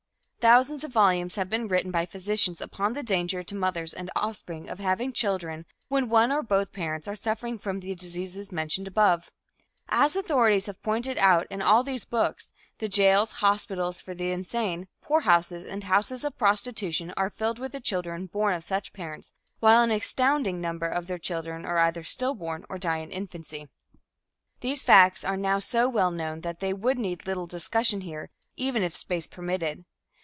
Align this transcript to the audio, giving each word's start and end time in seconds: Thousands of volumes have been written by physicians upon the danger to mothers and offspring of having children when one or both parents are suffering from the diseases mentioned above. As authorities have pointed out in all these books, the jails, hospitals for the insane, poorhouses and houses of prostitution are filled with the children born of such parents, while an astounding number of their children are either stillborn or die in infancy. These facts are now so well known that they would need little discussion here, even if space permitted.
Thousands 0.41 0.83
of 0.83 0.91
volumes 0.91 1.35
have 1.35 1.51
been 1.51 1.67
written 1.67 1.91
by 1.91 2.07
physicians 2.07 2.61
upon 2.61 2.93
the 2.93 3.03
danger 3.03 3.43
to 3.43 3.53
mothers 3.53 3.93
and 3.93 4.09
offspring 4.15 4.67
of 4.69 4.79
having 4.79 5.13
children 5.13 5.67
when 5.87 6.09
one 6.09 6.31
or 6.31 6.41
both 6.41 6.73
parents 6.73 7.07
are 7.07 7.15
suffering 7.15 7.59
from 7.59 7.79
the 7.79 7.93
diseases 7.93 8.51
mentioned 8.51 8.87
above. 8.87 9.29
As 9.87 10.15
authorities 10.15 10.65
have 10.65 10.81
pointed 10.81 11.19
out 11.19 11.45
in 11.51 11.61
all 11.61 11.83
these 11.83 12.05
books, 12.05 12.53
the 12.79 12.87
jails, 12.89 13.33
hospitals 13.33 14.01
for 14.01 14.15
the 14.15 14.31
insane, 14.31 14.87
poorhouses 15.03 15.63
and 15.63 15.83
houses 15.83 16.23
of 16.23 16.35
prostitution 16.39 17.13
are 17.15 17.29
filled 17.29 17.59
with 17.59 17.71
the 17.71 17.79
children 17.79 18.25
born 18.25 18.55
of 18.55 18.63
such 18.63 18.93
parents, 18.93 19.33
while 19.59 19.83
an 19.83 19.91
astounding 19.91 20.59
number 20.59 20.87
of 20.87 21.05
their 21.05 21.19
children 21.19 21.65
are 21.65 21.77
either 21.77 22.03
stillborn 22.03 22.65
or 22.67 22.79
die 22.79 22.97
in 22.97 23.11
infancy. 23.11 23.69
These 24.61 24.81
facts 24.81 25.23
are 25.23 25.37
now 25.37 25.59
so 25.59 25.87
well 25.87 26.09
known 26.09 26.41
that 26.41 26.61
they 26.61 26.73
would 26.73 26.97
need 26.97 27.27
little 27.27 27.45
discussion 27.45 28.01
here, 28.01 28.31
even 28.57 28.81
if 28.81 28.95
space 28.95 29.27
permitted. 29.27 29.85